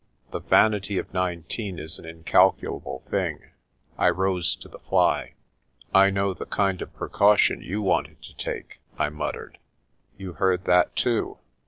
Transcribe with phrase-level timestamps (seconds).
[0.31, 3.51] The vanity of nineteen is an incalculable thing.
[3.99, 5.35] I rose to the fly.
[5.93, 9.59] "I know the kind of precaution you wanted to take," I muttered.
[10.17, 11.37] "You heard that too?